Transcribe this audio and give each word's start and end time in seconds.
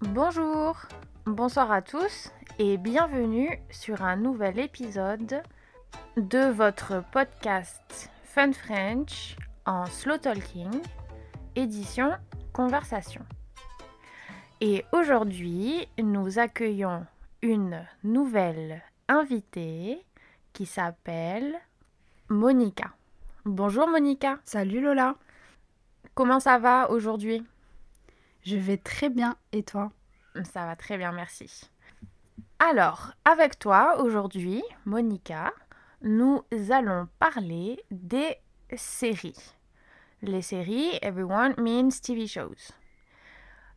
Bonjour, 0.00 0.76
bonsoir 1.26 1.72
à 1.72 1.82
tous 1.82 2.30
et 2.58 2.76
bienvenue 2.76 3.58
sur 3.70 4.02
un 4.02 4.16
nouvel 4.16 4.58
épisode 4.58 5.42
de 6.16 6.50
votre 6.50 7.02
podcast 7.10 8.10
Fun 8.24 8.52
French 8.52 9.36
en 9.64 9.86
slow 9.86 10.18
talking, 10.18 10.70
édition 11.56 12.12
conversation. 12.52 13.22
Et 14.60 14.84
aujourd'hui, 14.92 15.88
nous 16.02 16.38
accueillons 16.38 17.06
une 17.42 17.84
nouvelle 18.04 18.82
invitée 19.08 20.04
qui 20.52 20.66
s'appelle 20.66 21.54
Monica. 22.28 22.92
Bonjour 23.44 23.88
Monica. 23.88 24.38
Salut 24.44 24.80
Lola. 24.80 25.16
Comment 26.14 26.38
ça 26.38 26.58
va 26.58 26.90
aujourd'hui? 26.90 27.44
Je 28.44 28.56
vais 28.56 28.76
très 28.76 29.08
bien 29.08 29.36
et 29.52 29.62
toi? 29.62 29.92
Ça 30.52 30.66
va 30.66 30.74
très 30.74 30.98
bien, 30.98 31.12
merci. 31.12 31.70
Alors, 32.58 33.12
avec 33.24 33.58
toi 33.58 34.00
aujourd'hui, 34.00 34.62
Monica, 34.84 35.52
nous 36.02 36.42
allons 36.70 37.08
parler 37.20 37.80
des 37.92 38.36
séries. 38.76 39.54
Les 40.22 40.42
séries, 40.42 40.98
everyone 41.02 41.54
means 41.56 41.90
TV 42.02 42.26
shows. 42.26 42.72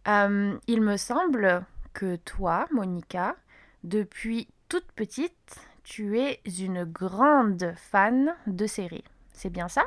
Euh, 0.07 0.57
il 0.67 0.81
me 0.81 0.97
semble 0.97 1.65
que 1.93 2.15
toi, 2.15 2.65
Monica, 2.71 3.35
depuis 3.83 4.47
toute 4.67 4.91
petite, 4.93 5.59
tu 5.83 6.19
es 6.19 6.41
une 6.59 6.85
grande 6.85 7.73
fan 7.77 8.35
de 8.47 8.65
séries. 8.65 9.03
C'est 9.31 9.51
bien 9.51 9.67
ça? 9.67 9.83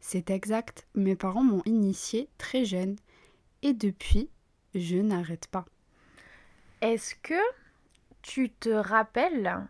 C'est 0.00 0.30
exact. 0.30 0.86
Mes 0.94 1.16
parents 1.16 1.42
m'ont 1.42 1.62
initiée 1.66 2.30
très 2.38 2.64
jeune. 2.64 2.96
Et 3.62 3.72
depuis, 3.72 4.30
je 4.74 4.96
n'arrête 4.96 5.46
pas. 5.48 5.64
Est-ce 6.80 7.14
que 7.14 7.40
tu 8.22 8.50
te 8.50 8.68
rappelles 8.68 9.66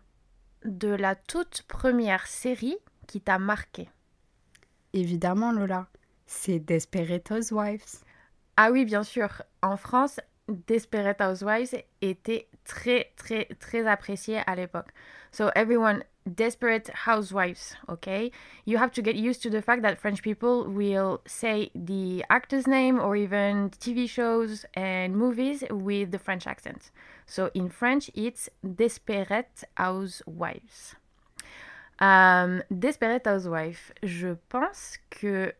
de 0.65 0.89
la 0.89 1.15
toute 1.15 1.63
première 1.63 2.27
série 2.27 2.77
qui 3.07 3.21
t'a 3.21 3.39
marqué 3.39 3.89
Évidemment, 4.93 5.51
Lola. 5.51 5.87
C'est 6.25 6.59
Desperate 6.59 7.31
Housewives. 7.31 7.83
Ah 8.57 8.71
oui, 8.71 8.83
bien 8.83 9.03
sûr. 9.03 9.43
En 9.61 9.77
France, 9.77 10.19
Desperate 10.49 11.21
Housewives 11.21 11.83
était 12.01 12.49
très, 12.63 13.11
très, 13.15 13.45
très 13.59 13.87
apprécié 13.87 14.41
à 14.45 14.55
l'époque. 14.55 14.89
So 15.31 15.49
everyone, 15.55 16.03
Desperate 16.35 16.89
Housewives, 16.89 17.75
okay? 17.89 18.31
You 18.65 18.77
have 18.77 18.91
to 18.93 19.01
get 19.01 19.15
used 19.15 19.41
to 19.43 19.49
the 19.49 19.61
fact 19.61 19.81
that 19.83 19.99
French 19.99 20.21
people 20.21 20.65
will 20.65 21.21
say 21.25 21.71
the 21.73 22.25
actor's 22.29 22.67
name 22.67 22.99
or 22.99 23.15
even 23.15 23.69
TV 23.69 24.09
shows 24.09 24.65
and 24.73 25.15
movies 25.15 25.63
with 25.69 26.11
the 26.11 26.19
French 26.19 26.47
accent. 26.47 26.91
So 27.25 27.49
in 27.53 27.69
French, 27.69 28.09
it's 28.13 28.49
Desperate 28.63 29.63
Housewives. 29.75 30.95
Um, 31.99 32.61
Desperate 32.69 33.25
Housewives, 33.25 33.91
je 34.03 34.35
pense 34.49 34.99
que 35.09 35.53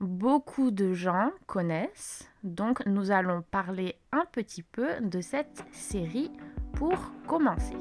beaucoup 0.00 0.70
de 0.70 0.94
gens 0.94 1.30
connaissent. 1.46 2.28
Donc 2.42 2.84
nous 2.86 3.10
allons 3.10 3.42
parler 3.50 3.96
un 4.12 4.24
petit 4.30 4.62
peu 4.62 5.00
de 5.00 5.20
cette 5.20 5.64
série 5.72 6.30
pour 6.74 6.98
commencer. 7.26 7.76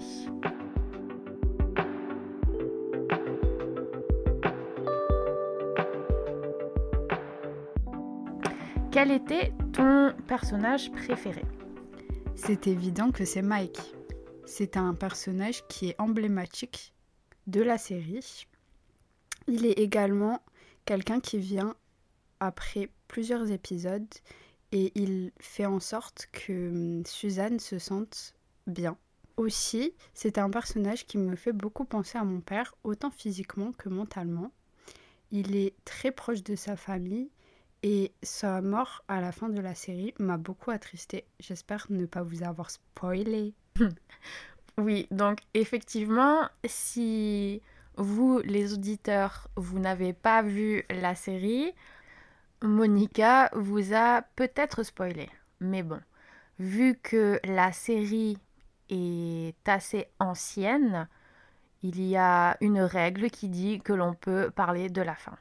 Quel 8.94 9.10
était 9.10 9.52
ton 9.74 10.14
personnage 10.28 10.92
préféré? 10.92 11.42
C'est 12.36 12.68
évident 12.68 13.10
que 13.10 13.26
c'est 13.26 13.42
Mike. 13.42 13.82
C'est 14.46 14.78
un 14.78 14.94
personnage 14.94 15.68
qui 15.68 15.90
est 15.90 15.96
emblématique 16.00 16.94
de 17.48 17.64
la 17.64 17.80
série. 17.80 18.46
Il 19.48 19.66
est 19.66 19.80
également 19.80 20.44
quelqu'un 20.86 21.20
qui 21.20 21.40
vient 21.40 21.76
après 22.40 22.88
plusieurs 23.08 23.50
épisodes 23.50 24.14
et 24.72 24.92
il 24.94 25.32
fait 25.40 25.66
en 25.66 25.80
sorte 25.80 26.28
que 26.32 26.70
hum, 26.70 27.04
Suzanne 27.08 27.60
se 27.60 27.80
sente 27.80 28.36
bien. 28.68 28.96
Aussi, 29.38 29.96
c'est 30.14 30.38
un 30.38 30.52
personnage 30.52 31.08
qui 31.08 31.18
me 31.18 31.36
fait 31.36 31.52
beaucoup 31.52 31.86
penser 31.86 32.20
à 32.20 32.24
mon 32.24 32.42
père, 32.42 32.76
autant 32.84 33.10
physiquement 33.10 33.72
que 33.72 33.90
mentalement. 33.90 34.52
Il 35.32 35.56
est 35.56 35.74
très 35.84 36.12
proche 36.12 36.44
de 36.44 36.56
sa 36.56 36.76
famille 36.76 37.32
et 37.84 38.14
sa 38.24 38.62
mort 38.62 39.04
à 39.10 39.20
la 39.20 39.32
fin 39.34 39.50
de 39.50 39.62
la 39.62 39.76
série 39.76 40.14
m'a 40.18 40.38
beaucoup 40.38 40.72
attristée. 40.72 41.26
J'espère 41.40 41.86
ne 41.90 42.06
pas 42.06 42.24
vous 42.24 42.44
avoir 42.44 42.72
spoilé. 42.72 43.54
oui, 44.78 45.08
donc 45.12 45.40
effectivement, 45.54 46.48
si 46.66 47.62
vous, 47.98 48.40
les 48.40 48.74
auditeurs, 48.74 49.50
vous 49.58 49.80
n'avez 49.80 50.14
pas 50.14 50.42
vu 50.42 50.86
la 50.90 51.14
série, 51.14 51.74
Monica 52.62 53.50
vous 53.54 53.94
a 53.94 54.22
peut-être 54.38 54.84
spoilé. 54.84 55.30
Mais 55.60 55.84
bon, 55.84 56.00
vu 56.60 56.96
que 56.96 57.40
la 57.44 57.74
série 57.74 58.38
est 58.90 59.68
assez 59.68 60.08
ancienne, 60.20 61.10
il 61.82 62.02
y 62.02 62.16
a 62.16 62.56
une 62.62 62.80
règle 62.80 63.30
qui 63.30 63.50
dit 63.50 63.82
que 63.82 63.92
l'on 63.92 64.14
peut 64.14 64.50
parler 64.50 64.90
de 64.90 65.02
la 65.02 65.16
fin. 65.16 65.38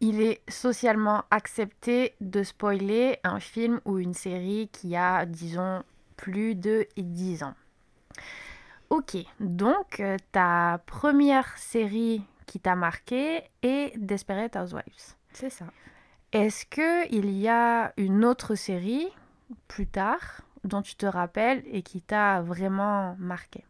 Il 0.00 0.20
est 0.20 0.40
socialement 0.48 1.24
accepté 1.30 2.14
de 2.20 2.42
spoiler 2.42 3.18
un 3.24 3.40
film 3.40 3.80
ou 3.84 3.98
une 3.98 4.14
série 4.14 4.68
qui 4.72 4.94
a, 4.94 5.26
disons, 5.26 5.82
plus 6.16 6.54
de 6.54 6.86
10 6.96 7.42
ans. 7.42 7.54
Ok, 8.90 9.16
donc 9.38 10.00
euh, 10.00 10.16
ta 10.32 10.80
première 10.86 11.58
série 11.58 12.22
qui 12.46 12.58
t'a 12.58 12.74
marqué 12.74 13.42
est 13.62 13.92
Desperate 13.98 14.56
Housewives. 14.56 15.16
C'est 15.32 15.50
ça. 15.50 15.66
Est-ce 16.32 16.64
qu'il 16.64 17.30
y 17.30 17.48
a 17.48 17.92
une 17.96 18.24
autre 18.24 18.54
série 18.54 19.08
plus 19.66 19.86
tard 19.86 20.42
dont 20.64 20.82
tu 20.82 20.94
te 20.94 21.06
rappelles 21.06 21.62
et 21.66 21.82
qui 21.82 22.00
t'a 22.00 22.40
vraiment 22.40 23.14
marqué? 23.18 23.64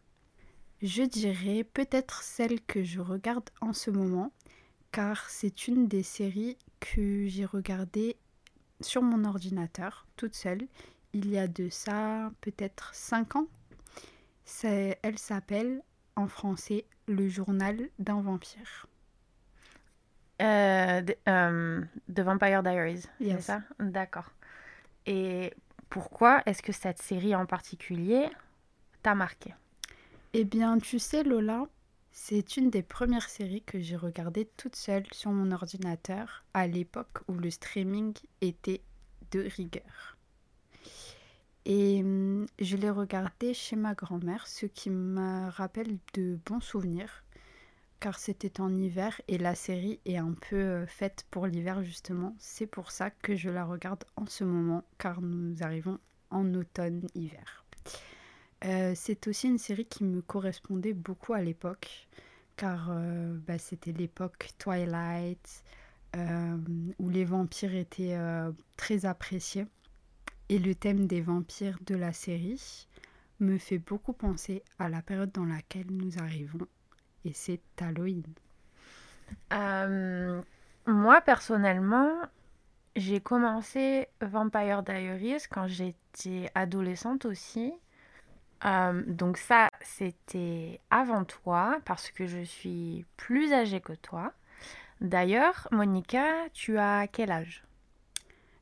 Je 0.81 1.03
dirais 1.03 1.65
peut-être 1.65 2.23
celle 2.23 2.61
que 2.61 2.83
je 2.83 3.01
regarde 3.01 3.49
en 3.59 3.73
ce 3.73 3.91
moment, 3.91 4.31
car 4.91 5.29
c'est 5.29 5.67
une 5.67 5.87
des 5.87 6.03
séries 6.03 6.57
que 6.79 7.27
j'ai 7.27 7.45
regardées 7.45 8.17
sur 8.81 9.01
mon 9.01 9.25
ordinateur, 9.25 10.07
toute 10.15 10.35
seule, 10.35 10.67
il 11.13 11.29
y 11.29 11.37
a 11.37 11.47
de 11.47 11.69
ça 11.69 12.31
peut-être 12.41 12.93
5 12.93 13.35
ans. 13.35 13.47
Elle 14.63 15.17
s'appelle 15.17 15.81
en 16.15 16.27
français 16.27 16.85
Le 17.07 17.27
journal 17.29 17.89
d'un 17.99 18.21
vampire. 18.21 18.87
Euh, 20.41 21.01
euh, 21.27 21.81
The 22.13 22.19
Vampire 22.21 22.63
Diaries, 22.63 23.03
c'est 23.19 23.41
ça? 23.41 23.61
D'accord. 23.79 24.31
Et 25.05 25.53
pourquoi 25.89 26.41
est-ce 26.45 26.61
que 26.61 26.71
cette 26.71 27.01
série 27.01 27.35
en 27.35 27.45
particulier 27.45 28.29
t'a 29.03 29.15
marqué? 29.15 29.53
Eh 30.33 30.45
bien, 30.45 30.77
tu 30.77 30.99
sais, 30.99 31.23
Lola, 31.23 31.65
c'est 32.11 32.57
une 32.57 32.69
des 32.69 32.83
premières 32.83 33.29
séries 33.29 33.63
que 33.63 33.79
j'ai 33.79 33.95
regardées 33.95 34.49
toute 34.57 34.75
seule 34.75 35.05
sur 35.11 35.31
mon 35.31 35.51
ordinateur 35.51 36.43
à 36.53 36.67
l'époque 36.67 37.19
où 37.27 37.33
le 37.33 37.49
streaming 37.49 38.13
était 38.41 38.81
de 39.31 39.41
rigueur. 39.55 40.17
Et 41.65 42.01
hum, 42.01 42.47
je 42.59 42.77
l'ai 42.77 42.89
regardée 42.89 43.53
chez 43.53 43.75
ma 43.75 43.93
grand-mère, 43.93 44.47
ce 44.47 44.65
qui 44.65 44.89
me 44.89 45.49
rappelle 45.49 45.97
de 46.13 46.39
bons 46.45 46.61
souvenirs 46.61 47.23
car 47.99 48.17
c'était 48.17 48.61
en 48.61 48.77
hiver 48.77 49.19
et 49.27 49.37
la 49.37 49.55
série 49.55 49.99
est 50.05 50.17
un 50.17 50.33
peu 50.49 50.55
euh, 50.55 50.87
faite 50.87 51.25
pour 51.31 51.47
l'hiver 51.47 51.83
justement. 51.83 52.35
C'est 52.39 52.67
pour 52.67 52.91
ça 52.91 53.09
que 53.09 53.35
je 53.35 53.49
la 53.49 53.65
regarde 53.65 54.05
en 54.15 54.25
ce 54.25 54.43
moment 54.43 54.83
car 54.97 55.21
nous 55.21 55.61
arrivons 55.61 55.99
en 56.29 56.53
automne-hiver. 56.53 57.65
Euh, 58.65 58.93
c'est 58.95 59.27
aussi 59.27 59.47
une 59.47 59.57
série 59.57 59.85
qui 59.85 60.03
me 60.03 60.21
correspondait 60.21 60.93
beaucoup 60.93 61.33
à 61.33 61.41
l'époque 61.41 62.07
car 62.57 62.89
euh, 62.91 63.37
bah, 63.47 63.57
c'était 63.57 63.93
l'époque 63.93 64.49
Twilight 64.57 65.63
où 66.97 67.09
les 67.09 67.23
vampires 67.23 67.75
étaient 67.75 68.17
très 68.77 69.05
appréciés 69.05 69.67
et 70.49 70.57
le 70.57 70.73
thème 70.73 71.05
des 71.05 71.21
vampires 71.21 71.77
de 71.85 71.93
la 71.93 72.13
série 72.13 72.87
me 73.39 73.59
fait 73.59 73.77
beaucoup 73.77 74.13
penser 74.13 74.63
à 74.79 74.89
la 74.89 75.03
période 75.03 75.31
dans 75.31 75.45
laquelle 75.45 75.85
nous 75.91 76.17
arrivons 76.17 76.67
et 77.25 77.33
c'est 77.33 77.61
Halloween. 77.79 78.23
Euh, 79.53 80.41
moi, 80.87 81.21
personnellement, 81.21 82.11
j'ai 82.95 83.19
commencé 83.19 84.07
Vampire 84.21 84.83
Diaries 84.83 85.43
quand 85.49 85.67
j'étais 85.67 86.49
adolescente 86.55 87.25
aussi. 87.25 87.73
Euh, 88.65 89.03
donc 89.07 89.37
ça, 89.37 89.69
c'était 89.81 90.81
avant 90.89 91.23
toi, 91.23 91.79
parce 91.85 92.11
que 92.11 92.27
je 92.27 92.43
suis 92.43 93.05
plus 93.17 93.53
âgée 93.53 93.81
que 93.81 93.93
toi. 93.93 94.33
D'ailleurs, 95.01 95.67
Monica, 95.71 96.49
tu 96.53 96.77
as 96.77 97.07
quel 97.07 97.31
âge? 97.31 97.63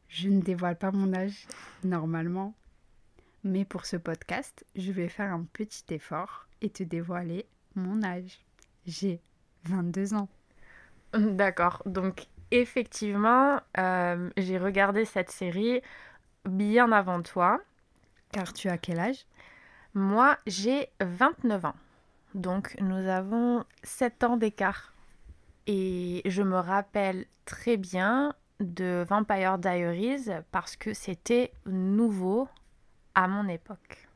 Je 0.08 0.30
ne 0.30 0.42
dévoile 0.42 0.78
pas 0.78 0.92
mon 0.92 1.14
âge, 1.14 1.48
normalement. 1.84 2.54
Mais 3.44 3.66
pour 3.66 3.86
ce 3.86 3.98
podcast, 3.98 4.66
je 4.76 4.92
vais 4.92 5.10
faire 5.10 5.34
un 5.34 5.46
petit 5.52 5.84
effort 5.94 6.48
et 6.62 6.70
te 6.70 6.84
dévoiler 6.84 7.46
mon 7.76 8.04
âge. 8.04 8.40
J'ai 8.86 9.20
22 9.66 10.14
ans. 10.14 10.30
D'accord, 11.14 11.82
donc 11.86 12.28
effectivement, 12.52 13.60
euh, 13.78 14.30
j'ai 14.38 14.58
regardé 14.58 15.06
cette 15.06 15.30
série 15.32 15.82
bien 16.46 16.92
avant 16.92 17.22
toi. 17.22 17.60
Car 18.32 18.54
tu 18.54 18.70
as 18.70 18.78
quel 18.78 19.00
âge? 19.00 19.26
Moi, 19.98 20.38
j'ai 20.46 20.90
29 21.02 21.66
ans. 21.66 21.76
Donc 22.36 22.76
nous 22.80 23.10
avons 23.10 23.66
7 23.82 24.26
ans 24.26 24.38
d'écart. 24.38 24.94
Et 25.66 26.22
je 26.26 26.44
me 26.44 26.58
rappelle 26.58 27.26
très 27.46 27.78
bien 27.78 28.36
de 28.60 29.04
Vampire 29.10 29.58
Diaries 29.58 30.30
parce 30.52 30.76
que 30.76 30.94
c'était 30.94 31.52
nouveau 31.66 32.48
à 33.16 33.28
mon 33.28 33.48
époque. 33.48 34.08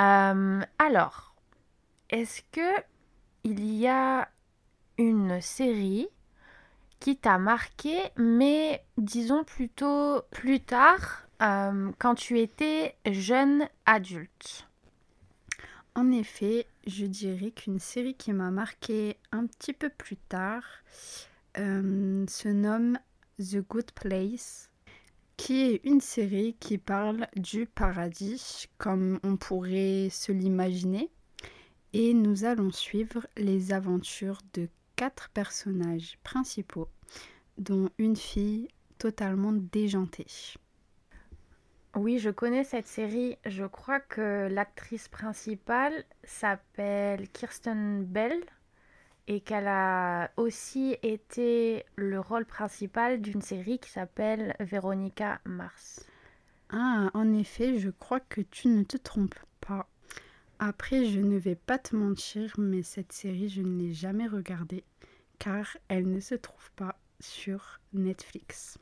Euh, 0.00 0.62
alors, 0.78 1.34
est-ce 2.08 2.40
que 2.50 2.82
il 3.44 3.62
y 3.74 3.86
a 3.86 4.26
une 4.96 5.38
série 5.42 6.08
qui 6.98 7.18
t'a 7.18 7.36
marqué, 7.36 7.98
mais 8.16 8.82
disons 8.96 9.44
plutôt 9.44 10.22
plus 10.30 10.60
tard, 10.60 11.25
euh, 11.42 11.92
quand 11.98 12.14
tu 12.14 12.40
étais 12.40 12.96
jeune 13.10 13.68
adulte 13.84 14.66
En 15.94 16.10
effet, 16.10 16.66
je 16.86 17.04
dirais 17.04 17.50
qu'une 17.50 17.78
série 17.78 18.14
qui 18.14 18.32
m'a 18.32 18.50
marqué 18.50 19.18
un 19.32 19.46
petit 19.46 19.74
peu 19.74 19.90
plus 19.90 20.16
tard 20.16 20.62
euh, 21.58 22.24
se 22.26 22.48
nomme 22.48 22.98
The 23.38 23.58
Good 23.68 23.92
Place, 23.92 24.70
qui 25.36 25.60
est 25.62 25.80
une 25.84 26.00
série 26.00 26.56
qui 26.58 26.78
parle 26.78 27.26
du 27.36 27.66
paradis 27.66 28.68
comme 28.78 29.20
on 29.22 29.36
pourrait 29.36 30.08
se 30.10 30.32
l'imaginer. 30.32 31.10
Et 31.92 32.14
nous 32.14 32.44
allons 32.44 32.72
suivre 32.72 33.26
les 33.36 33.72
aventures 33.72 34.40
de 34.54 34.68
quatre 34.96 35.28
personnages 35.30 36.18
principaux, 36.22 36.88
dont 37.58 37.90
une 37.98 38.16
fille 38.16 38.68
totalement 38.98 39.52
déjantée. 39.52 40.26
Oui, 41.96 42.18
je 42.18 42.28
connais 42.28 42.62
cette 42.62 42.86
série. 42.86 43.38
Je 43.46 43.64
crois 43.64 44.00
que 44.00 44.48
l'actrice 44.50 45.08
principale 45.08 46.04
s'appelle 46.24 47.26
Kirsten 47.30 48.04
Bell 48.04 48.38
et 49.28 49.40
qu'elle 49.40 49.66
a 49.66 50.30
aussi 50.36 50.98
été 51.02 51.86
le 51.96 52.20
rôle 52.20 52.44
principal 52.44 53.22
d'une 53.22 53.40
série 53.40 53.78
qui 53.78 53.88
s'appelle 53.88 54.54
Veronica 54.60 55.40
Mars. 55.46 56.04
Ah, 56.68 57.10
en 57.14 57.32
effet, 57.32 57.78
je 57.78 57.88
crois 57.88 58.20
que 58.20 58.42
tu 58.42 58.68
ne 58.68 58.82
te 58.82 58.98
trompes 58.98 59.34
pas. 59.62 59.88
Après, 60.58 61.06
je 61.06 61.20
ne 61.20 61.38
vais 61.38 61.54
pas 61.54 61.78
te 61.78 61.96
mentir, 61.96 62.52
mais 62.58 62.82
cette 62.82 63.12
série, 63.12 63.48
je 63.48 63.62
ne 63.62 63.78
l'ai 63.78 63.94
jamais 63.94 64.26
regardée 64.26 64.84
car 65.38 65.78
elle 65.88 66.10
ne 66.10 66.20
se 66.20 66.34
trouve 66.34 66.70
pas 66.72 66.98
sur 67.20 67.80
Netflix. 67.94 68.78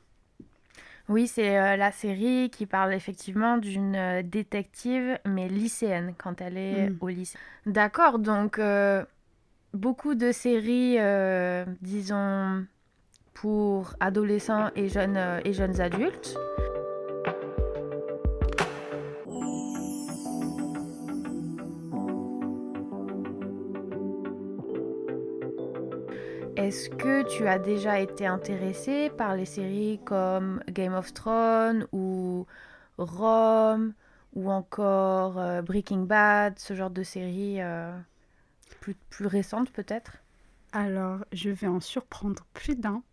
Oui, 1.07 1.27
c'est 1.27 1.57
euh, 1.57 1.75
la 1.75 1.91
série 1.91 2.49
qui 2.49 2.65
parle 2.65 2.93
effectivement 2.93 3.57
d'une 3.57 3.95
euh, 3.95 4.21
détective, 4.23 5.19
mais 5.25 5.47
lycéenne, 5.47 6.13
quand 6.17 6.41
elle 6.41 6.57
est 6.57 6.89
Mm. 6.89 6.97
au 6.99 7.07
lycée. 7.09 7.37
D'accord, 7.65 8.17
donc 8.19 8.57
euh, 8.59 9.03
beaucoup 9.73 10.15
de 10.15 10.31
séries, 10.31 10.97
disons, 11.81 12.65
pour 13.33 13.93
adolescents 13.99 14.69
et 14.75 14.87
jeunes, 14.89 15.19
et 15.43 15.53
jeunes 15.53 15.79
adultes. 15.81 16.35
Est-ce 26.75 26.89
que 26.89 27.23
tu 27.23 27.47
as 27.47 27.57
déjà 27.57 28.01
été 28.01 28.25
intéressé 28.25 29.09
par 29.09 29.37
les 29.37 29.45
séries 29.45 29.97
comme 30.03 30.61
Game 30.67 30.93
of 30.93 31.13
Thrones 31.13 31.87
ou 31.93 32.45
Rome 32.97 33.93
ou 34.33 34.51
encore 34.51 35.39
euh, 35.39 35.61
Breaking 35.61 36.01
Bad, 36.01 36.59
ce 36.59 36.73
genre 36.75 36.89
de 36.89 37.01
séries 37.01 37.61
euh, 37.61 37.97
plus, 38.81 39.25
récentes 39.25 39.71
peut-être? 39.71 40.17
Alors, 40.73 41.19
je 41.31 41.49
vais 41.49 41.67
en 41.67 41.79
surprendre 41.79 42.45
plus 42.53 42.75
d'un, 42.75 43.03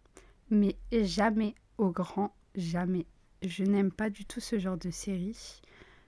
mais 0.50 0.74
jamais 0.90 1.54
au 1.78 1.90
grand 1.90 2.34
jamais. 2.56 3.06
Je 3.42 3.62
n'aime 3.62 3.92
pas 3.92 4.10
du 4.10 4.24
tout 4.24 4.40
ce 4.40 4.58
genre 4.58 4.76
de 4.76 4.90
série. 4.90 5.62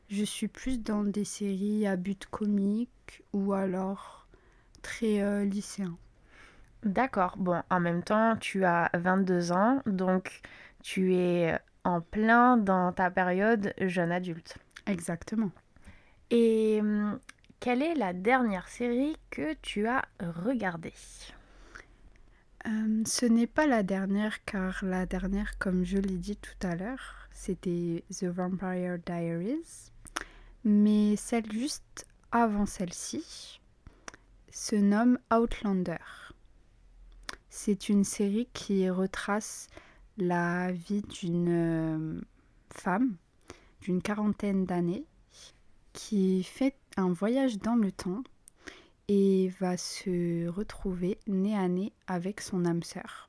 Je 0.09 0.25
suis 0.25 0.49
plus 0.49 0.83
dans 0.83 1.05
des 1.05 1.25
séries 1.25 1.87
à 1.87 1.95
but 1.95 2.27
comique 2.27 3.23
ou 3.33 3.53
alors 3.53 4.27
très 4.83 5.23
euh, 5.23 5.45
lycéen. 5.45 5.97
D'accord, 6.85 7.37
bon, 7.39 7.63
en 7.71 7.81
même 7.81 8.03
temps, 8.03 8.37
tu 8.37 8.65
as 8.65 8.91
22 8.93 9.53
ans, 9.53 9.81
donc 9.87 10.43
tu 10.83 11.15
es 11.15 11.59
en 11.85 12.03
plein 12.03 12.59
dans 12.59 12.93
ta 12.93 13.11
période 13.11 13.73
jeune 13.79 14.13
adulte. 14.13 14.59
Exactement. 14.87 15.51
Et 16.31 16.79
hum, 16.81 17.19
quelle 17.59 17.83
est 17.83 17.95
la 17.95 18.13
dernière 18.13 18.69
série 18.69 19.17
que 19.31 19.55
tu 19.63 19.87
as 19.87 20.05
regardée? 20.21 20.93
Euh, 22.67 23.03
ce 23.07 23.25
n'est 23.25 23.47
pas 23.47 23.67
la 23.67 23.83
dernière, 23.83 24.45
car 24.45 24.85
la 24.85 25.07
dernière, 25.07 25.59
comme 25.59 25.85
je 25.85 25.97
l'ai 25.97 26.19
dit 26.19 26.37
tout 26.37 26.67
à 26.67 26.77
l'heure, 26.77 27.29
c'était 27.31 28.05
The 28.11 28.25
Vampire 28.25 28.99
Diaries. 29.05 29.91
Mais 30.65 31.17
celle 31.17 31.51
juste 31.51 32.07
avant 32.31 32.67
celle-ci 32.67 33.61
se 34.51 34.77
nomme 34.77 35.19
Outlander. 35.33 36.24
C'est 37.57 37.89
une 37.89 38.03
série 38.03 38.49
qui 38.53 38.91
retrace 38.91 39.69
la 40.19 40.73
vie 40.73 41.03
d'une 41.03 42.19
euh, 42.19 42.21
femme 42.69 43.15
d'une 43.81 44.03
quarantaine 44.03 44.65
d'années 44.65 45.05
qui 45.93 46.43
fait 46.43 46.75
un 46.97 47.13
voyage 47.13 47.59
dans 47.59 47.77
le 47.77 47.93
temps 47.93 48.25
et 49.07 49.53
va 49.61 49.77
se 49.77 50.49
retrouver 50.49 51.17
nez 51.29 51.57
à 51.57 51.69
nez 51.69 51.93
avec 52.09 52.41
son 52.41 52.65
âme 52.67 52.83
sœur 52.83 53.29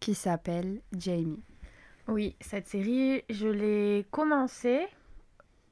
qui 0.00 0.14
s'appelle 0.14 0.80
Jamie. 0.96 1.42
Oui, 2.08 2.34
cette 2.40 2.66
série, 2.66 3.22
je 3.28 3.46
l'ai 3.46 4.06
commencée, 4.10 4.86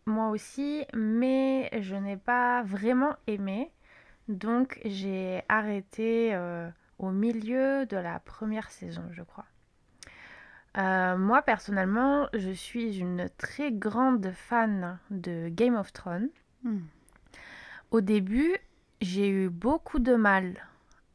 moi 0.05 0.29
aussi, 0.29 0.85
mais 0.93 1.71
je 1.81 1.95
n'ai 1.97 2.19
pas 2.19 2.63
vraiment 2.65 3.17
aimé. 3.27 3.73
Donc 4.29 4.79
j'ai 4.85 5.43
arrêté 5.49 6.35
euh, 6.35 6.69
au 6.99 7.11
milieu 7.11 7.87
de 7.87 7.97
la 7.97 8.19
première 8.21 8.71
saison, 8.71 9.03
je 9.13 9.23
crois. 9.23 9.47
Euh, 10.77 11.17
moi, 11.17 11.43
personnellement, 11.43 12.29
je 12.35 12.51
suis 12.51 12.99
une 12.99 13.29
très 13.37 13.73
grande 13.73 14.31
fan 14.33 14.99
de 15.11 15.49
Game 15.49 15.77
of 15.77 15.93
Thrones. 15.93 16.31
Hmm. 16.63 16.81
Au 17.91 18.01
début, 18.01 18.57
j'ai 19.01 19.29
eu 19.29 19.49
beaucoup 19.49 19.99
de 19.99 20.15
mal 20.15 20.55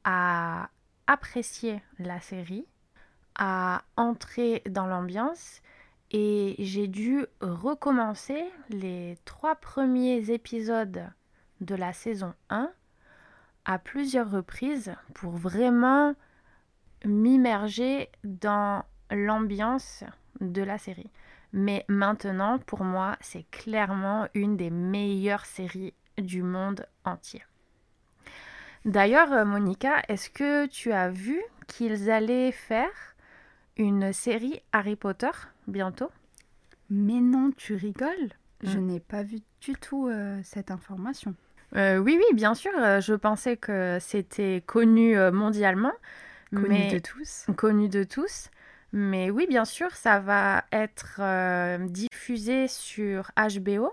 à 0.04 0.70
apprécier 1.08 1.82
la 2.00 2.20
série, 2.20 2.66
à 3.36 3.84
entrer 3.96 4.64
dans 4.70 4.88
l'ambiance 4.88 5.62
et 6.12 6.56
j'ai 6.60 6.88
dû 6.88 7.26
recommencer 7.42 8.44
les 8.70 9.18
trois 9.26 9.56
premiers 9.56 10.32
épisodes 10.32 11.10
de 11.62 11.76
la 11.76 11.94
saison 11.94 12.34
1 12.50 12.72
à 13.66 13.80
plusieurs 13.80 14.30
reprises 14.32 14.94
pour 15.14 15.32
vraiment 15.32 16.16
m'immerger 17.06 18.10
dans 18.24 18.84
l'ambiance 19.12 20.04
de 20.42 20.62
la 20.62 20.78
série. 20.78 21.10
Mais 21.52 21.86
maintenant, 21.88 22.58
pour 22.60 22.84
moi, 22.84 23.18
c'est 23.22 23.50
clairement 23.52 24.28
une 24.34 24.58
des 24.58 24.70
meilleures 24.70 25.46
séries 25.46 25.94
du 26.18 26.42
monde 26.44 26.86
entier. 27.06 27.44
D'ailleurs, 28.86 29.32
euh, 29.32 29.46
Monica, 29.46 30.02
est-ce 30.08 30.30
que 30.30 30.66
tu 30.66 30.92
as 30.92 31.10
vu 31.10 31.42
qu'ils 31.68 32.10
allaient 32.10 32.52
faire 32.52 33.16
une 33.78 34.12
série 34.14 34.62
Harry 34.72 34.96
Potter 34.96 35.32
bientôt? 35.68 36.10
Mais 36.90 37.20
non, 37.22 37.52
tu 37.56 37.76
rigoles? 37.76 38.32
Je 38.62 38.78
Hmm. 38.78 38.88
n'ai 38.88 39.00
pas 39.00 39.24
vu 39.24 39.40
du 39.62 39.74
tout 39.74 40.08
euh, 40.08 40.40
cette 40.44 40.72
information. 40.72 41.36
Euh, 41.76 41.98
Oui, 41.98 42.18
oui, 42.18 42.36
bien 42.36 42.54
sûr. 42.54 42.72
euh, 42.78 43.02
je 43.02 43.14
pensais 43.14 43.58
que 43.58 43.98
c'était 44.00 44.64
connu 44.66 45.18
euh, 45.18 45.32
mondialement. 45.32 45.94
Connu 46.52 46.68
mais... 46.70 46.92
de 46.94 47.00
tous. 47.00 47.46
connu 47.58 47.90
de 47.90 48.04
tous. 48.04 48.50
Mais 48.92 49.32
oui, 49.32 49.48
bien 49.48 49.66
sûr, 49.66 49.90
ça 49.96 50.20
va 50.20 50.66
être 50.72 51.16
euh, 51.20 51.80
diffusé 51.80 52.68
sur 52.68 53.32
HBO, 53.36 53.92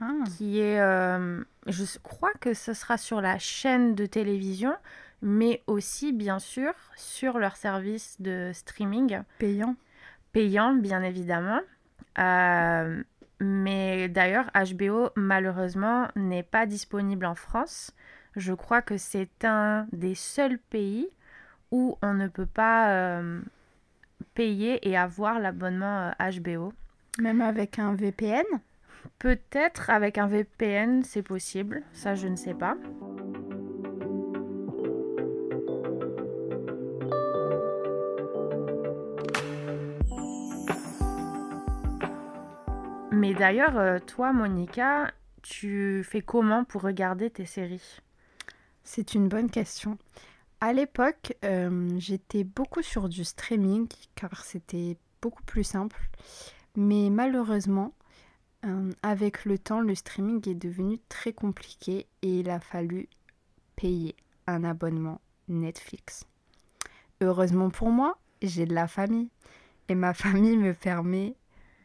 Ah, 0.00 0.12
qui 0.36 0.60
est, 0.60 0.78
euh, 0.80 1.42
je 1.66 1.84
crois 2.04 2.30
que 2.40 2.54
ce 2.54 2.72
sera 2.72 2.96
sur 2.96 3.20
la 3.20 3.40
chaîne 3.40 3.96
de 3.96 4.06
télévision, 4.06 4.72
mais 5.20 5.62
aussi, 5.66 6.12
bien 6.12 6.38
sûr, 6.38 6.72
sur 6.94 7.38
leur 7.40 7.56
service 7.56 8.20
de 8.20 8.52
streaming 8.54 9.20
payant. 9.38 9.74
payant, 10.32 10.74
bien 10.74 11.02
évidemment. 11.02 11.60
Euh, 12.18 13.02
Mais 13.40 14.08
d'ailleurs, 14.08 14.50
HBO, 14.54 15.10
malheureusement, 15.16 16.08
n'est 16.14 16.42
pas 16.42 16.66
disponible 16.66 17.24
en 17.24 17.34
France. 17.34 17.92
Je 18.36 18.52
crois 18.52 18.82
que 18.82 18.98
c'est 18.98 19.44
un 19.44 19.86
des 19.92 20.14
seuls 20.14 20.58
pays 20.58 21.08
où 21.70 21.96
on 22.02 22.14
ne 22.14 22.28
peut 22.28 22.46
pas 22.46 22.92
euh, 22.92 23.40
payer 24.34 24.86
et 24.88 24.96
avoir 24.96 25.40
l'abonnement 25.40 26.12
HBO. 26.18 26.68
Euh, 26.68 27.22
Même 27.22 27.40
avec 27.40 27.78
un 27.78 27.94
VPN 27.94 28.44
Peut-être 29.18 29.90
avec 29.90 30.18
un 30.18 30.26
VPN, 30.26 31.02
c'est 31.02 31.22
possible. 31.22 31.82
Ça, 31.92 32.14
je 32.14 32.28
ne 32.28 32.36
sais 32.36 32.54
pas. 32.54 32.76
Mais 43.30 43.36
d'ailleurs, 43.36 43.78
euh, 43.78 44.00
toi, 44.00 44.32
Monica, 44.32 45.14
tu 45.42 46.02
fais 46.02 46.20
comment 46.20 46.64
pour 46.64 46.82
regarder 46.82 47.30
tes 47.30 47.46
séries? 47.46 48.00
C'est 48.82 49.14
une 49.14 49.28
bonne 49.28 49.48
question. 49.48 49.98
À 50.60 50.72
l'époque, 50.72 51.36
euh, 51.44 51.88
j'étais 51.98 52.42
beaucoup 52.42 52.82
sur 52.82 53.08
du 53.08 53.22
streaming 53.22 53.86
car 54.16 54.44
c'était 54.44 54.96
beaucoup 55.22 55.44
plus 55.44 55.62
simple. 55.62 55.96
Mais 56.74 57.08
malheureusement, 57.08 57.94
euh, 58.66 58.90
avec 59.04 59.44
le 59.44 59.60
temps, 59.60 59.80
le 59.80 59.94
streaming 59.94 60.48
est 60.48 60.56
devenu 60.56 60.98
très 61.08 61.32
compliqué 61.32 62.08
et 62.22 62.40
il 62.40 62.50
a 62.50 62.58
fallu 62.58 63.08
payer 63.76 64.16
un 64.48 64.64
abonnement 64.64 65.20
Netflix. 65.46 66.24
Heureusement 67.20 67.70
pour 67.70 67.90
moi, 67.90 68.18
j'ai 68.42 68.66
de 68.66 68.74
la 68.74 68.88
famille 68.88 69.28
et 69.88 69.94
ma 69.94 70.14
famille 70.14 70.56
me 70.56 70.74
permet 70.74 71.36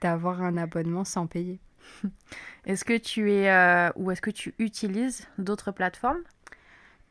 d'avoir 0.06 0.44
un 0.44 0.56
abonnement 0.56 1.04
sans 1.04 1.26
payer. 1.26 1.60
Est-ce 2.68 2.86
que 2.86 2.96
tu 2.96 3.32
es 3.32 3.50
euh, 3.50 3.90
ou 3.96 4.12
est-ce 4.12 4.22
que 4.22 4.30
tu 4.30 4.54
utilises 4.60 5.28
d'autres 5.40 5.72
plateformes? 5.72 6.22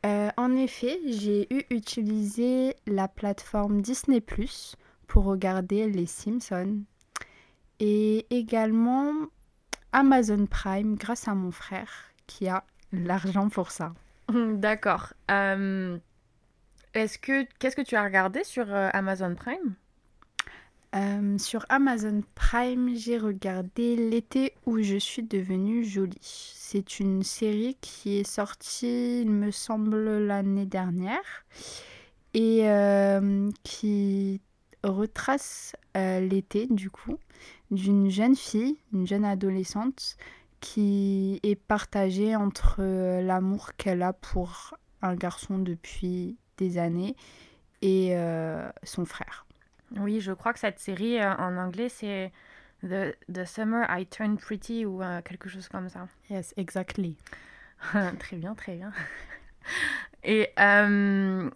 Euh, 0.06 0.30
En 0.36 0.54
effet, 0.54 1.00
j'ai 1.08 1.52
eu 1.52 1.64
utilisé 1.70 2.76
la 2.86 3.08
plateforme 3.08 3.82
Disney 3.82 4.20
Plus 4.20 4.76
pour 5.08 5.24
regarder 5.24 5.88
les 5.88 6.06
Simpsons 6.06 6.84
et 7.80 8.26
également 8.30 9.12
Amazon 9.92 10.46
Prime 10.46 10.94
grâce 10.94 11.26
à 11.26 11.34
mon 11.34 11.50
frère 11.50 11.90
qui 12.28 12.46
a 12.46 12.62
l'argent 12.92 13.48
pour 13.48 13.72
ça. 13.72 13.92
D'accord. 14.32 15.14
Euh, 15.32 15.98
est-ce 16.94 17.18
que 17.18 17.44
qu'est-ce 17.58 17.74
que 17.74 17.82
tu 17.82 17.96
as 17.96 18.04
regardé 18.04 18.44
sur 18.44 18.72
Amazon 18.72 19.34
Prime? 19.34 19.74
Euh, 20.94 21.38
sur 21.38 21.66
Amazon 21.70 22.22
Prime, 22.36 22.94
j'ai 22.94 23.18
regardé 23.18 23.96
L'été 23.96 24.54
où 24.64 24.80
je 24.80 24.96
suis 24.96 25.24
devenue 25.24 25.84
jolie. 25.84 26.18
C'est 26.20 27.00
une 27.00 27.24
série 27.24 27.76
qui 27.80 28.18
est 28.18 28.28
sortie, 28.28 29.22
il 29.22 29.30
me 29.30 29.50
semble, 29.50 30.18
l'année 30.18 30.66
dernière 30.66 31.44
et 32.32 32.68
euh, 32.68 33.50
qui 33.64 34.40
retrace 34.84 35.74
euh, 35.96 36.20
l'été, 36.20 36.68
du 36.70 36.90
coup, 36.90 37.18
d'une 37.72 38.08
jeune 38.08 38.36
fille, 38.36 38.76
une 38.92 39.06
jeune 39.06 39.24
adolescente, 39.24 40.16
qui 40.60 41.40
est 41.42 41.56
partagée 41.56 42.36
entre 42.36 42.82
l'amour 43.20 43.72
qu'elle 43.76 44.02
a 44.02 44.12
pour 44.12 44.74
un 45.02 45.14
garçon 45.14 45.58
depuis 45.58 46.36
des 46.56 46.78
années 46.78 47.16
et 47.82 48.16
son 48.82 49.04
frère. 49.04 49.44
Oui, 49.98 50.20
je 50.20 50.32
crois 50.32 50.52
que 50.52 50.58
cette 50.58 50.78
série 50.78 51.20
euh, 51.20 51.34
en 51.36 51.56
anglais 51.56 51.88
c'est 51.88 52.32
The, 52.82 53.16
The, 53.32 53.44
Summer 53.44 53.86
I 53.88 54.06
Turned 54.06 54.38
Pretty 54.38 54.84
ou 54.84 55.02
euh, 55.02 55.22
quelque 55.22 55.48
chose 55.48 55.68
comme 55.68 55.88
ça. 55.88 56.08
Yes, 56.30 56.52
exactly. 56.56 57.16
très 58.18 58.36
bien, 58.36 58.54
très 58.54 58.76
bien. 58.76 58.92
Et 60.24 60.50
euh, 60.58 61.48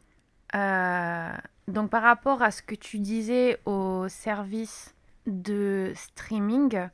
donc 1.68 1.90
par 1.90 2.02
rapport 2.02 2.42
à 2.42 2.50
ce 2.50 2.62
que 2.62 2.74
tu 2.74 2.98
disais 2.98 3.58
au 3.64 4.08
service 4.08 4.94
de 5.26 5.92
streaming, 5.94 6.88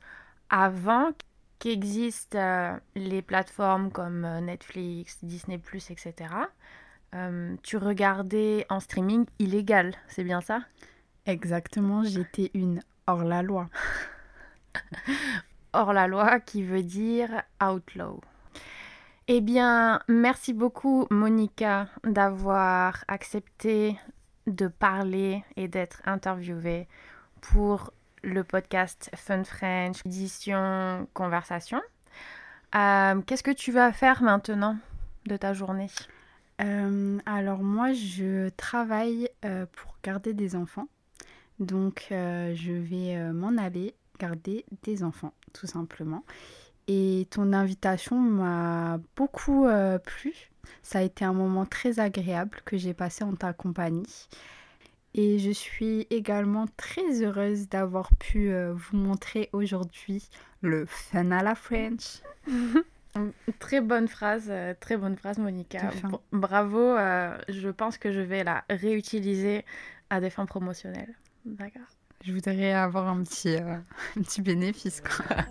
avant 0.49 1.11
qu'existent 1.59 2.79
les 2.95 3.21
plateformes 3.21 3.91
comme 3.91 4.27
Netflix, 4.41 5.19
Disney⁇ 5.23 5.57
etc., 5.91 6.29
tu 7.63 7.77
regardais 7.77 8.65
en 8.69 8.81
streaming 8.81 9.25
illégal, 9.39 9.95
c'est 10.09 10.25
bien 10.25 10.41
ça? 10.41 10.59
Exactement, 11.25 12.03
j'étais 12.03 12.51
une 12.53 12.81
hors-la-loi. 13.07 13.67
hors-la-loi 15.73 16.39
qui 16.39 16.63
veut 16.63 16.83
dire 16.83 17.41
outlaw. 17.61 18.21
Eh 19.27 19.41
bien, 19.41 20.01
merci 20.07 20.53
beaucoup 20.53 21.07
Monica 21.09 21.87
d'avoir 22.03 23.03
accepté 23.07 23.97
de 24.45 24.67
parler 24.67 25.43
et 25.55 25.67
d'être 25.67 26.01
interviewée 26.05 26.87
pour 27.41 27.91
le 28.21 28.43
podcast 28.43 29.09
Fun 29.15 29.43
French, 29.43 29.97
édition 30.05 31.07
conversation. 31.13 31.81
Euh, 32.75 33.21
qu'est-ce 33.21 33.43
que 33.43 33.51
tu 33.51 33.71
vas 33.71 33.91
faire 33.91 34.21
maintenant 34.21 34.77
de 35.25 35.37
ta 35.37 35.53
journée? 35.53 35.89
Euh, 36.61 37.17
Alors 37.25 37.63
moi, 37.63 37.93
je 37.93 38.49
travaille 38.49 39.29
euh, 39.43 39.65
pour 39.71 39.95
garder 40.03 40.33
des 40.33 40.55
enfants. 40.55 40.87
Donc 41.59 42.07
euh, 42.11 42.53
je 42.55 42.71
vais 42.71 43.15
euh, 43.15 43.31
m'en 43.31 43.57
aller 43.57 43.95
garder 44.19 44.65
des 44.83 45.03
enfants, 45.03 45.33
tout 45.53 45.67
simplement. 45.67 46.23
Et 46.87 47.27
ton 47.31 47.53
invitation 47.53 48.19
m'a 48.19 48.99
beaucoup 49.15 49.65
euh, 49.65 49.97
plu. 49.97 50.33
Ça 50.83 50.99
a 50.99 51.01
été 51.01 51.25
un 51.25 51.33
moment 51.33 51.65
très 51.65 51.99
agréable 51.99 52.59
que 52.65 52.77
j'ai 52.77 52.93
passé 52.93 53.23
en 53.23 53.33
ta 53.33 53.53
compagnie. 53.53 54.27
Et 55.13 55.39
je 55.39 55.51
suis 55.51 56.07
également 56.09 56.65
très 56.75 57.23
heureuse 57.23 57.69
d'avoir 57.69 58.13
pu 58.17 58.51
vous 58.73 58.97
montrer 58.97 59.49
aujourd'hui 59.53 60.27
le 60.61 60.85
fun 60.85 61.31
à 61.31 61.41
la 61.41 61.55
French. 61.55 62.21
très 63.59 63.79
bonne 63.79 64.09
phrase, 64.09 64.51
très 64.81 64.97
bonne 64.97 65.15
phrase 65.15 65.37
Monica. 65.37 65.89
Bravo, 66.33 66.97
je 67.47 67.69
pense 67.69 67.97
que 67.97 68.11
je 68.11 68.19
vais 68.19 68.43
la 68.43 68.65
réutiliser 68.69 69.63
à 70.09 70.19
des 70.19 70.29
fins 70.29 70.45
promotionnelles. 70.45 71.15
D'accord. 71.45 71.81
Je 72.23 72.33
voudrais 72.33 72.73
avoir 72.73 73.07
un 73.07 73.23
petit, 73.23 73.55
euh, 73.55 73.77
bénéfice. 74.39 75.01
Quoi. 75.01 75.35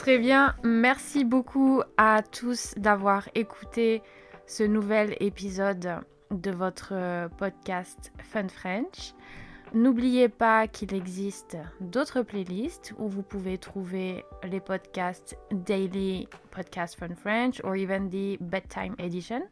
Très 0.00 0.18
bien, 0.18 0.54
merci 0.64 1.24
beaucoup 1.24 1.82
à 1.98 2.22
tous 2.22 2.72
d'avoir 2.78 3.28
écouté 3.34 4.02
ce 4.46 4.62
nouvel 4.62 5.14
épisode 5.20 6.00
de 6.30 6.50
votre 6.50 6.92
euh, 6.92 7.28
podcast 7.28 8.10
Fun 8.18 8.48
French. 8.48 9.14
N'oubliez 9.72 10.28
pas 10.28 10.66
qu'il 10.66 10.92
existe 10.94 11.56
d'autres 11.80 12.22
playlists 12.22 12.92
où 12.98 13.08
vous 13.08 13.22
pouvez 13.22 13.56
trouver 13.56 14.24
les 14.42 14.58
podcasts 14.58 15.36
Daily 15.52 16.26
Podcast 16.50 16.98
Fun 16.98 17.14
French 17.14 17.60
or 17.62 17.76
even 17.76 18.10
the 18.10 18.36
Bedtime 18.40 18.96
Edition. 18.98 19.42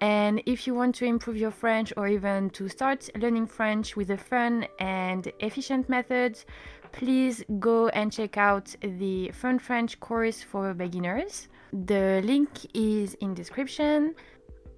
And 0.00 0.40
if 0.44 0.66
you 0.66 0.74
want 0.74 0.92
to 0.96 1.04
improve 1.04 1.36
your 1.36 1.52
French 1.52 1.92
or 1.96 2.08
even 2.08 2.50
to 2.50 2.68
start 2.68 3.08
learning 3.14 3.46
French 3.46 3.94
with 3.96 4.10
a 4.10 4.18
fun 4.18 4.66
and 4.80 5.30
efficient 5.38 5.88
methods, 5.88 6.46
please 6.90 7.44
go 7.60 7.88
and 7.88 8.12
check 8.12 8.36
out 8.36 8.74
the 8.80 9.30
Fun 9.32 9.60
French 9.60 10.00
course 10.00 10.42
for 10.42 10.74
beginners. 10.74 11.46
The 11.72 12.20
link 12.24 12.50
is 12.74 13.14
in 13.20 13.34
description. 13.34 14.16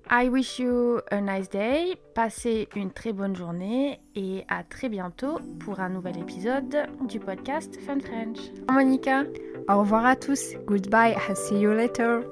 I 0.08 0.28
wish 0.28 0.60
you 0.60 1.00
a 1.10 1.20
nice 1.20 1.48
day, 1.50 1.96
passez 2.14 2.68
une 2.76 2.92
très 2.92 3.12
bonne 3.12 3.34
journée 3.34 3.98
et 4.14 4.44
à 4.48 4.62
très 4.62 4.88
bientôt 4.88 5.40
pour 5.58 5.80
un 5.80 5.88
nouvel 5.88 6.16
épisode 6.18 6.86
du 7.08 7.18
podcast 7.18 7.76
Fun 7.84 7.98
French. 7.98 8.38
Monica. 8.70 9.24
Au 9.68 9.80
revoir 9.80 10.06
à 10.06 10.14
tous. 10.14 10.54
Goodbye. 10.66 11.16
I'll 11.28 11.34
see 11.34 11.58
you 11.58 11.72
later. 11.72 12.22